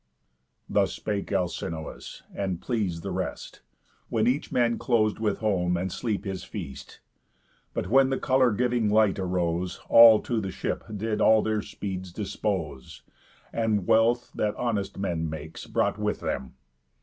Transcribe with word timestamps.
Thus 0.67 0.93
spake 0.93 1.31
Alcinous, 1.31 2.23
and 2.33 2.59
pleas'd 2.59 3.03
the 3.03 3.11
rest; 3.11 3.61
When 4.09 4.25
each 4.25 4.51
man 4.51 4.79
clos'd 4.79 5.19
with 5.19 5.37
home 5.37 5.77
and 5.77 5.91
sleep 5.91 6.25
his 6.25 6.43
feast. 6.43 6.99
But 7.75 7.85
when 7.87 8.09
the 8.09 8.17
colour 8.17 8.51
giving 8.51 8.89
light 8.89 9.19
arose, 9.19 9.79
All 9.89 10.19
to 10.21 10.41
the 10.41 10.49
ship 10.49 10.83
did 10.97 11.21
all 11.21 11.43
their 11.43 11.61
speeds 11.61 12.11
dispose, 12.11 13.03
And 13.53 13.85
wealth, 13.85 14.31
that 14.33 14.55
honest 14.55 14.97
men 14.97 15.29
makes, 15.29 15.67
brought 15.67 15.99
with 15.99 16.21
them. 16.21 16.55